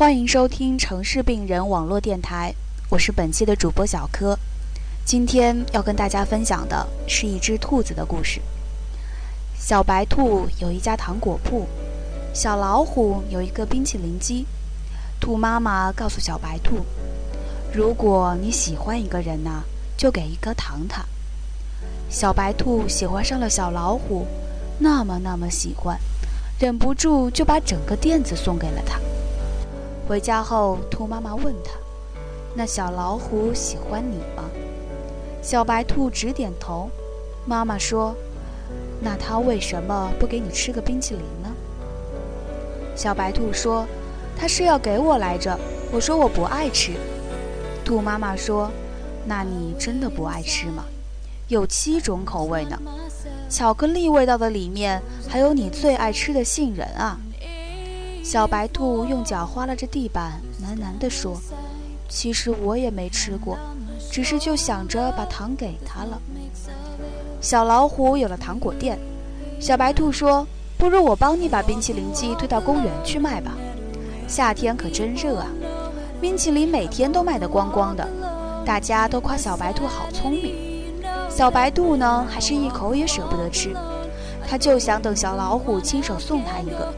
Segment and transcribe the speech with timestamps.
[0.00, 2.54] 欢迎收听城市病人网络电台，
[2.88, 4.34] 我是本期的主播小柯。
[5.04, 8.40] 今天要跟大家分享的是一只兔子的故事。
[9.58, 11.66] 小白兔有一家糖果铺，
[12.32, 14.46] 小老虎有一个冰淇淋机。
[15.20, 16.78] 兔妈妈告诉小白兔
[17.70, 19.64] ：“如果你喜欢一个人呢，
[19.98, 21.04] 就给一颗糖他。”
[22.08, 24.26] 小白兔喜欢上了小老虎，
[24.78, 26.00] 那么那么喜欢，
[26.58, 28.98] 忍不住就把整个垫子送给了他。
[30.10, 31.70] 回家后，兔妈妈问他
[32.52, 34.42] ：“那小老虎喜欢你吗？”
[35.40, 36.90] 小白兔直点头。
[37.46, 38.12] 妈妈说
[39.00, 41.48] ：“那它为什么不给你吃个冰淇淋呢？”
[42.96, 43.86] 小白兔说
[44.36, 45.56] ：“它是要给我来着。”
[45.94, 46.90] 我说：“我不爱吃。”
[47.86, 48.68] 兔妈妈说
[49.24, 50.86] ：“那你真的不爱吃吗？
[51.46, 52.76] 有七种口味呢，
[53.48, 57.16] 巧克力味道的里面还有你最爱吃的杏仁啊。”
[58.30, 61.36] 小白兔用脚划拉着地板，喃喃地说
[62.08, 63.58] ：“其实我也没吃过，
[64.08, 66.16] 只是就想着把糖给他了。”
[67.42, 68.96] 小老虎有了糖果店，
[69.58, 70.46] 小白兔说
[70.78, 73.50] ：“不如我帮你把冰淇淋机推到公园去卖吧，
[74.28, 75.48] 夏天可真热啊！
[76.20, 78.06] 冰淇淋每天都卖得光光的，
[78.64, 80.54] 大家都夸小白兔好聪明。
[81.28, 83.74] 小白兔呢，还是一口也舍不得吃，
[84.50, 86.92] 他就想等小老虎亲手送他一个。”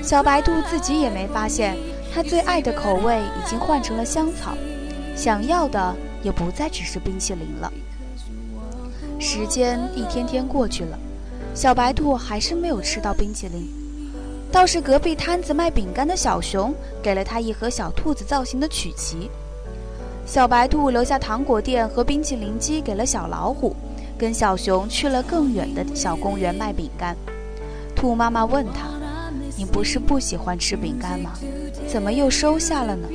[0.00, 1.76] 小白兔自己也没发现，
[2.14, 4.56] 他最爱的口味已经换成了香草，
[5.16, 7.72] 想要的也不再只是冰淇淋了。
[9.18, 10.96] 时间一天天过去了，
[11.54, 13.68] 小白兔还是没有吃到冰淇淋，
[14.52, 19.28] 倒是隔壁摊子卖饼干的小熊给了他一盒小兔子造型的曲奇。
[20.24, 23.74] 小白兔留下糖果店和冰淇淋机给了小老虎，
[24.18, 27.16] 跟小熊去了更远的小公园卖饼干。
[27.94, 28.98] 兔妈妈问他。
[29.56, 31.32] 你不是不喜欢吃饼干吗？
[31.88, 33.08] 怎么又收下了呢？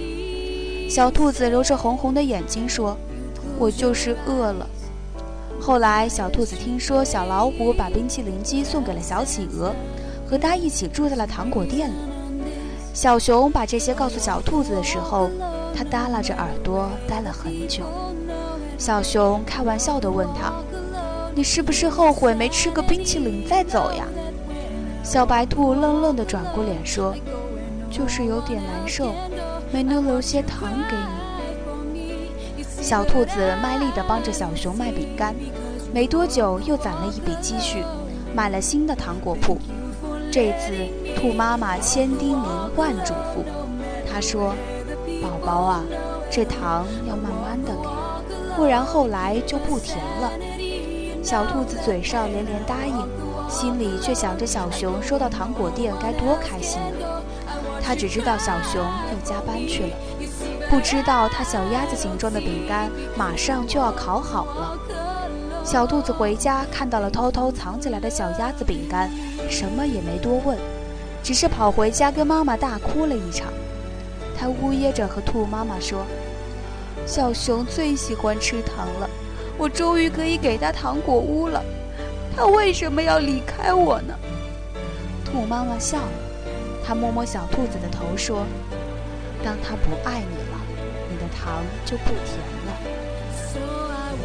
[0.90, 2.98] 小兔子揉着红红的眼睛说
[3.58, 4.68] ：“我就是饿了。”
[5.58, 9.74] 后来，小兔子听说小老虎把冰淇淋机送给了小企鹅，
[10.30, 11.94] 和它一起住在了糖果店里。
[12.94, 15.30] 小熊把这些告诉小兔子的时候，
[15.74, 17.86] 它耷拉着耳朵待了很久。
[18.78, 20.52] 小熊开玩笑地问他
[21.35, 24.05] ：“你是不是后悔没吃个冰淇淋再走呀？”
[25.03, 27.13] 小白兔愣愣地转过脸说
[27.91, 29.13] ：“就是有点难受，
[29.71, 35.35] 没能留些糖给你。”小兔子卖力地帮着小熊卖饼干，
[35.94, 37.83] 没多久又攒了一笔积蓄，
[38.33, 39.57] 买了新的糖果铺。
[40.31, 40.73] 这次
[41.15, 43.44] 兔妈妈千叮咛万嘱咐，
[44.11, 44.53] 她说
[45.21, 45.83] ：“宝宝啊，
[46.29, 50.31] 这糖要慢慢的给，不然后来就不甜了。”
[51.23, 53.07] 小兔子嘴上连连答应。
[53.50, 57.22] 心里却想着小熊收到糖果店该多开心啊！
[57.84, 59.95] 他只知道小熊又加班去了，
[60.72, 64.79] 不知道他小鸭子形状的饼干马上就要烤好了。
[65.63, 69.12] 小兔子回家看到了偷偷藏起来的小鸭子饼干，
[69.50, 70.57] 什么也没多问，
[71.22, 73.53] 只是跑回家跟妈妈大哭了一场。
[74.35, 76.06] 他呜咽着和兔妈妈说
[77.06, 79.09] ：“小熊最喜欢吃糖了，
[79.58, 81.64] 我终于可以给他糖果屋了。”
[82.36, 84.16] 他为什么要离开我呢？
[85.24, 86.09] 兔妈妈笑了，
[86.86, 88.46] 她摸摸小兔子的头说
[89.46, 90.58] ：“当他不爱你了，
[91.12, 92.74] 你的糖就不甜了。”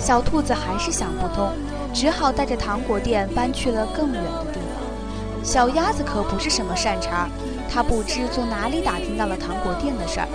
[0.00, 1.52] 小兔子还是想不通，
[1.92, 5.44] 只好带着糖果店搬去了更远的地方。
[5.44, 7.28] 小鸭子可不是什么善茬，
[7.70, 10.28] 它不知从哪里打听到了糖果店的事儿。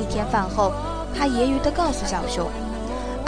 [0.00, 0.72] 一天饭后，
[1.16, 2.48] 它揶揄地告诉小熊：“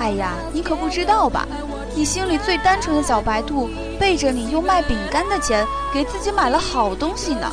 [0.01, 1.47] 哎呀，你可不知道吧？”
[1.95, 3.69] 你心里最单纯的小白兔，
[3.99, 7.53] 背着你用卖饼干的钱给自己买了好东西呢。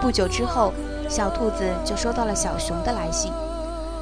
[0.00, 0.72] 不久之后，
[1.08, 3.32] 小兔子就收到了小熊的来信，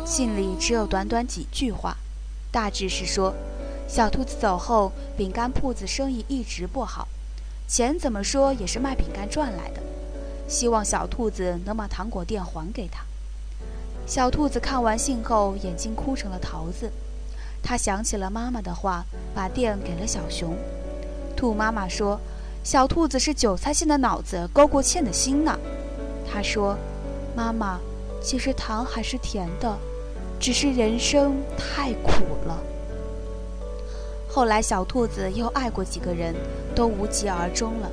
[0.04, 1.96] 信里只有短短几句话，
[2.52, 3.32] 大致是说，
[3.88, 7.08] 小兔子走后，饼干铺子生意一直不好，
[7.66, 9.80] 钱怎么说也是卖饼干赚来的，
[10.46, 13.00] 希望小兔子能把糖果店还给他。
[14.06, 16.90] 小兔子看完信后，眼睛哭成了桃子。
[17.68, 19.04] 他想起了妈妈的话，
[19.34, 20.56] 把店给了小熊。
[21.36, 22.18] 兔妈妈说
[22.64, 25.54] ：“小兔子是韭菜馅的脑子，勾过芡的心呢。”
[26.26, 26.74] 他说
[27.36, 27.78] ：“妈妈，
[28.22, 29.76] 其实糖还是甜的，
[30.40, 32.10] 只是人生太苦
[32.46, 32.58] 了。”
[34.32, 36.34] 后来，小兔子又爱过几个人，
[36.74, 37.90] 都无疾而终了。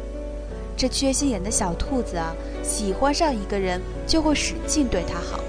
[0.78, 2.34] 这缺心眼的小兔子啊，
[2.64, 5.42] 喜欢上一个人就会使劲对他好，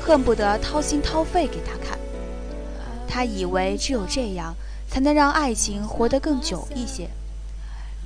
[0.00, 1.98] 恨不得掏心掏肺给他看。
[3.12, 4.54] 他以为只有这样，
[4.88, 7.10] 才能让爱情活得更久一些。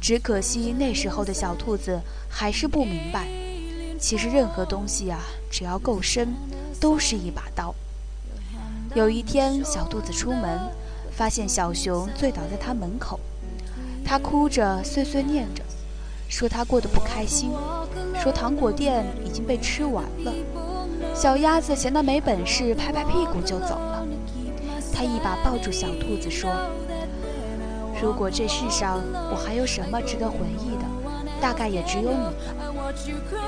[0.00, 3.28] 只可惜那时候的小兔子还是不明白，
[4.00, 6.34] 其实任何东西啊，只要够深，
[6.80, 7.72] 都是一把刀。
[8.96, 10.58] 有一天，小兔子出门，
[11.12, 13.20] 发现小熊醉倒在他门口，
[14.04, 15.62] 他哭着碎碎念着，
[16.28, 17.52] 说他过得不开心，
[18.20, 20.34] 说糖果店已经被吃完了。
[21.14, 23.95] 小鸭子嫌他没本事，拍拍屁股就走了。
[24.96, 26.50] 他一把抱住小兔子说
[28.00, 30.84] ：“如果这世上我还有什么值得回忆的，
[31.38, 32.32] 大概也只有你了。”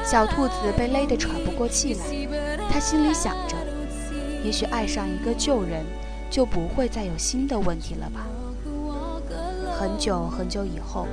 [0.04, 2.04] 小兔子被勒得喘不过气来，
[2.70, 3.56] 他心里想着：
[4.44, 5.86] 也许爱上一个旧人，
[6.30, 8.26] 就不会再有新的问题了吧。
[9.72, 11.06] 很久很久以后，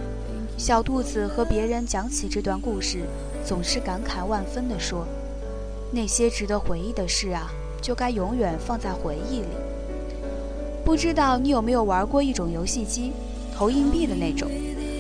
[0.58, 3.04] 小兔子和别人讲起这段故事，
[3.46, 5.08] 总是感慨万分地说
[5.92, 7.48] ：“那些值得回忆的事啊，
[7.82, 9.48] 就该永远放在回忆里。”
[10.86, 13.12] 不知道你有没有玩过一种游戏机，
[13.58, 14.48] 投硬币的那种，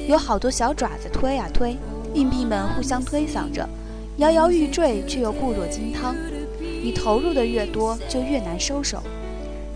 [0.09, 1.77] 有好多小爪子推呀推，
[2.15, 3.69] 硬币们互相推搡着，
[4.17, 6.15] 摇摇欲坠却又固若金汤。
[6.59, 8.99] 你投入的越多，就越难收手。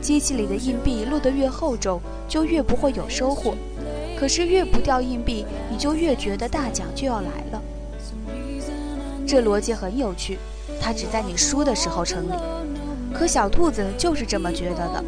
[0.01, 3.53] 机器里的硬币落得越厚重，就越不会有收获。
[4.19, 7.61] 可是越不掉硬币，你就越觉得大奖就要来了。
[9.27, 10.39] 这逻辑很有趣，
[10.81, 12.33] 它只在你输的时候成立。
[13.13, 15.03] 可小兔子就是这么觉得的。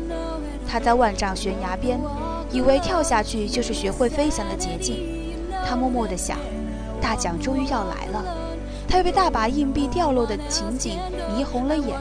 [0.68, 2.00] 他在万丈悬崖边，
[2.52, 4.98] 以为跳下去就是学会飞翔的捷径。
[5.68, 6.38] 他默默地想，
[7.02, 8.24] 大奖终于要来了。
[8.88, 10.98] 他被大把硬币掉落的情景
[11.34, 11.98] 迷红了眼，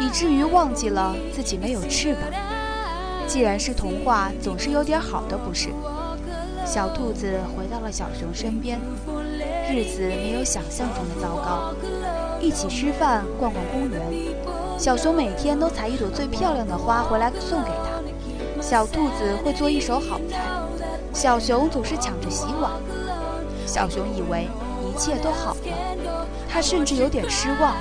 [0.00, 2.22] 以至于忘记了自己没有翅膀。
[3.26, 5.70] 既然是童话，总是有点好的，不是？
[6.64, 8.78] 小兔子回到了小熊身边，
[9.68, 11.74] 日子没有想象中的糟糕。
[12.40, 14.00] 一起吃饭，逛逛公园。
[14.76, 18.62] 小熊每天都采一朵最漂亮的花回来送给他。
[18.62, 20.40] 小兔子会做一手好菜，
[21.12, 22.72] 小熊总是抢着洗碗。
[23.66, 24.48] 小熊以为
[24.82, 27.74] 一切都好了，他甚至有点失望。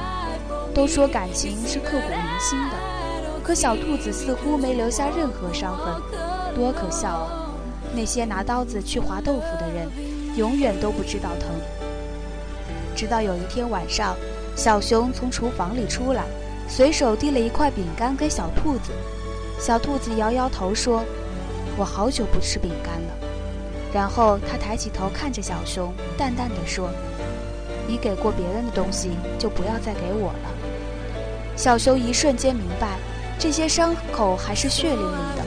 [0.73, 2.75] 都说感情是刻骨铭心的，
[3.43, 6.01] 可小兔子似乎没留下任何伤痕，
[6.55, 7.51] 多可笑啊！
[7.93, 9.87] 那些拿刀子去划豆腐的人，
[10.35, 11.49] 永远都不知道疼。
[12.95, 14.15] 直到有一天晚上，
[14.55, 16.23] 小熊从厨房里出来。
[16.75, 18.91] 随手递了一块饼干给小兔子，
[19.59, 21.03] 小兔子摇摇头说
[21.77, 23.13] ：“我好久不吃饼干了。”
[23.93, 26.89] 然后他抬起头看着小熊，淡淡的说
[27.85, 30.49] ：“你给过别人的东西，就不要再给我了。”
[31.55, 32.97] 小熊一瞬间明白，
[33.37, 35.45] 这些伤口还是血淋淋的。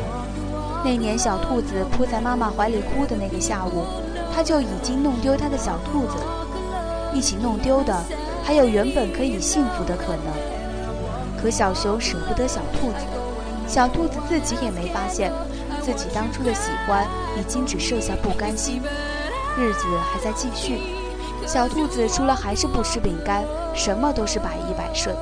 [0.84, 3.84] 那年小兔子扑在妈妈怀里哭的那个下午，
[4.32, 6.22] 他就已经弄丢他的小兔子。
[7.12, 8.00] 一起弄丢的，
[8.44, 10.55] 还有原本可以幸福的可能。
[11.46, 13.06] 可小熊舍不得小兔子，
[13.68, 15.32] 小兔子自己也没发现，
[15.80, 17.06] 自己当初的喜欢
[17.38, 18.82] 已经只剩下不甘心。
[19.56, 20.80] 日子还在继续，
[21.46, 23.44] 小兔子除了还是不吃饼干，
[23.76, 25.14] 什么都是百依百顺。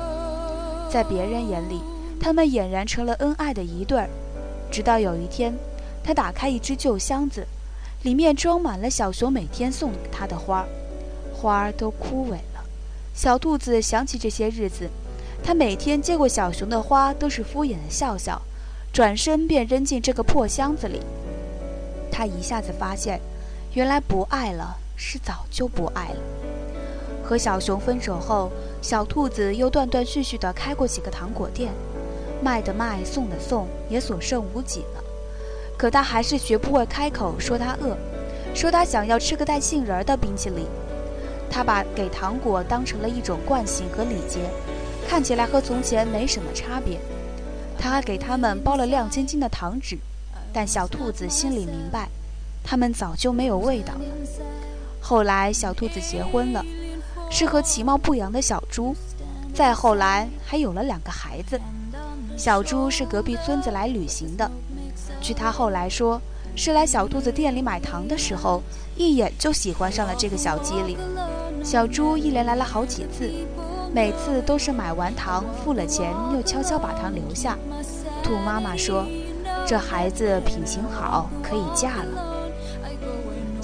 [0.89, 1.79] 在别人眼里，
[2.19, 4.09] 他们俨然成了恩爱的一对儿。
[4.71, 5.55] 直到有一天，
[6.03, 7.45] 他打开一只旧箱子，
[8.01, 10.65] 里面装满了小熊每天送给他的花，
[11.31, 12.65] 花儿都枯萎了。
[13.13, 14.89] 小兔子想起这些日子。
[15.45, 18.41] 他每天接过小熊的花，都是敷衍的笑笑，
[18.91, 20.99] 转身便扔进这个破箱子里。
[22.11, 23.21] 他一下子发现，
[23.75, 26.17] 原来不爱了是早就不爱了。
[27.23, 28.51] 和小熊分手后，
[28.81, 31.71] 小兔子又断断续续地开过几个糖果店，
[32.41, 35.03] 卖的卖，送的送，也所剩无几了。
[35.77, 37.95] 可他还是学不会开口说他饿，
[38.55, 40.65] 说他想要吃个带杏仁的冰淇淋。
[41.51, 44.39] 他把给糖果当成了一种惯性和礼节。
[45.07, 46.99] 看起来和从前没什么差别，
[47.77, 49.97] 他还给他们包了亮晶晶的糖纸，
[50.51, 52.09] 但小兔子心里明白，
[52.63, 54.01] 他们早就没有味道了。
[54.99, 56.65] 后来小兔子结婚了，
[57.29, 58.95] 是和其貌不扬的小猪，
[59.53, 61.59] 再后来还有了两个孩子。
[62.35, 64.49] 小猪是隔壁村子来旅行的，
[65.21, 66.19] 据他后来说，
[66.55, 68.61] 是来小兔子店里买糖的时候，
[68.97, 70.97] 一眼就喜欢上了这个小机灵。
[71.63, 73.31] 小猪一连来了好几次。
[73.95, 77.57] 每次都是买完糖付了钱，又悄悄把糖留下。
[78.21, 79.05] 兔妈妈说
[79.65, 82.43] ：“这孩子品行好，可以嫁了。”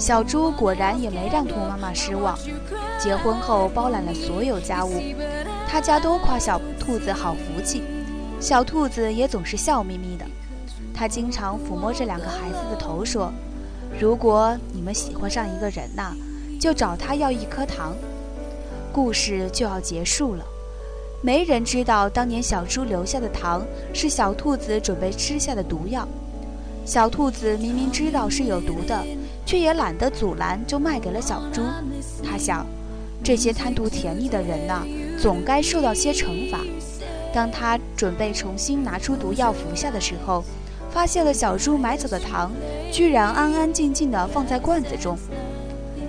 [0.00, 2.34] 小猪果然也没让兔妈妈失望，
[2.98, 5.02] 结婚后包揽了所有家务，
[5.68, 7.82] 他家都夸小兔子好福气，
[8.40, 10.24] 小兔子也总是笑眯眯的。
[10.94, 13.30] 他经常抚摸着两个孩子的头说
[14.00, 16.16] ：“如果你们喜欢上一个人呐，
[16.58, 17.94] 就找他要一颗糖。”
[18.92, 20.44] 故事就要结束了，
[21.22, 26.06] 没人知道当年小猪留下的糖是小兔子准备吃下的毒药。
[26.84, 29.02] 小兔子明明知道是有毒的，
[29.46, 31.62] 却也懒得阻拦，就卖给了小猪。
[32.22, 32.66] 他想，
[33.24, 34.84] 这些贪图甜腻的人呐，
[35.18, 36.58] 总该受到些惩罚。
[37.32, 40.44] 当他准备重新拿出毒药服下的时候，
[40.90, 42.52] 发现了小猪买走的糖，
[42.90, 45.16] 居然安安静静地放在罐子中。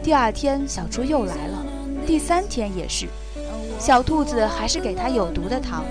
[0.02, 1.63] 第二天，小猪又来了，
[2.06, 3.08] 第三天也是，
[3.80, 5.84] 小兔子还是给他有毒的糖。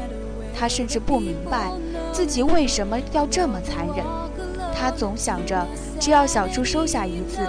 [0.55, 1.73] 他甚至不明白
[2.13, 4.05] 自己为什么要这么残忍。
[4.75, 5.67] 他总想着，
[5.99, 7.41] 只要小猪收下一次，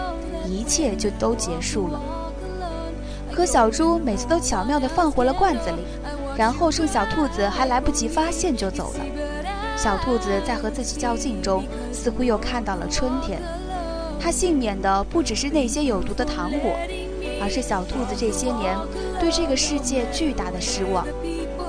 [0.48, 2.02] 一切就都结束了。
[3.32, 5.84] 可小猪每次都巧妙地放回了罐子里，
[6.38, 9.06] 然后趁小兔子还来不及发现就走了。
[9.76, 13.42] 小兔子在和自己较劲中，似乎又看到了春天。
[14.20, 16.72] 它幸免的不只是那些有毒的糖果，
[17.44, 18.78] 而是小兔子这些年
[19.20, 21.06] 对这个世界巨大的失望。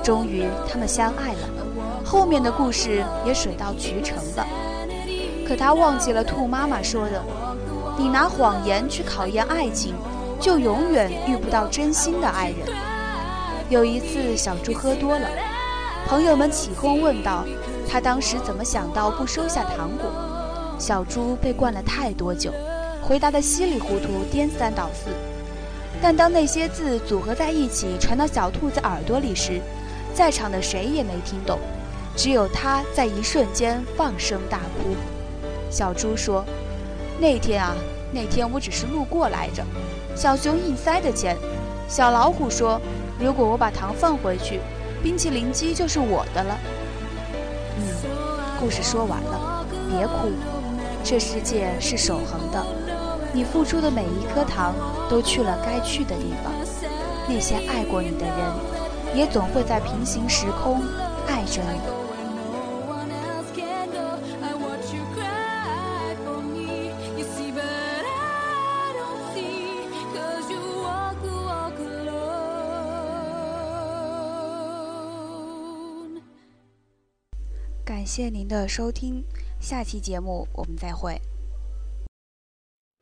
[0.01, 1.49] 终于，他们相爱了，
[2.05, 4.47] 后面的故事也水到渠成了。
[5.45, 7.21] 可他忘记了兔妈妈说的
[7.99, 9.95] ：“你拿谎言去考验爱情，
[10.39, 12.59] 就永远遇不到真心的爱人。”
[13.69, 15.27] 有一次，小猪喝多了，
[16.07, 17.43] 朋友们起哄问道
[17.85, 20.09] ：“他当时怎么想到不收下糖果？”
[20.79, 22.51] 小猪被灌了太多酒，
[23.01, 25.09] 回答得稀里糊涂，颠三倒四。
[26.01, 29.59] 但当那些字组合在一起传到小兔子耳朵里时，
[30.13, 31.59] 在场的谁也没听懂，
[32.15, 34.95] 只有他在一瞬间放声大哭。
[35.69, 36.45] 小猪说
[37.19, 37.75] ：“那天啊，
[38.13, 39.63] 那天我只是路过来着。”
[40.15, 41.35] 小熊硬塞的钱。
[41.87, 42.79] 小老虎说
[43.19, 44.59] ：“如果我把糖放回去，
[45.03, 46.57] 冰淇淋机就是我的了。”
[47.77, 47.83] 嗯，
[48.59, 50.31] 故事说完了，别哭。
[51.03, 52.65] 这世界是守恒的，
[53.35, 54.73] 你付出的每一颗糖
[55.09, 56.51] 都去了该去的地方。
[57.27, 58.75] 那些爱过你的人。
[59.15, 60.81] 也总会在平行时空
[61.25, 61.79] 爱着你。
[77.85, 79.23] 感谢您的收听，
[79.61, 81.19] 下期节目我们再会。